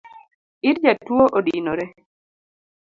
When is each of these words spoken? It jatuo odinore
It 0.69 0.75
jatuo 0.83 1.23
odinore 1.37 1.85